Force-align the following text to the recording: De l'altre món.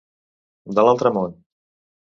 De 0.79 0.87
l'altre 0.89 1.15
món. 1.19 1.39